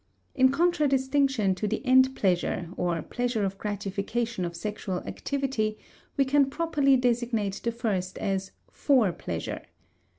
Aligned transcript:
In 0.33 0.49
contradistinction 0.49 1.53
to 1.53 1.67
the 1.67 1.85
end 1.85 2.15
pleasure, 2.15 2.69
or 2.75 3.03
pleasure 3.03 3.43
of 3.43 3.59
gratification 3.59 4.45
of 4.45 4.55
sexual 4.55 5.01
activity, 5.01 5.77
we 6.17 6.25
can 6.25 6.49
properly 6.49 6.97
designate 6.97 7.61
the 7.63 7.71
first 7.71 8.17
as 8.17 8.51
fore 8.71 9.11
pleasure. 9.11 9.61